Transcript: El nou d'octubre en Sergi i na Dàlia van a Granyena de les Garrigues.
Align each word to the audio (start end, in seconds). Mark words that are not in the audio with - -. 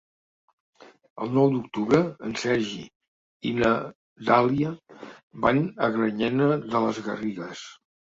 El 1.25 1.33
nou 1.37 1.49
d'octubre 1.55 1.99
en 2.27 2.31
Sergi 2.43 2.79
i 3.49 3.51
na 3.57 3.69
Dàlia 4.29 4.71
van 5.45 5.61
a 5.89 5.91
Granyena 5.97 6.49
de 6.73 6.83
les 6.87 7.03
Garrigues. 7.09 7.63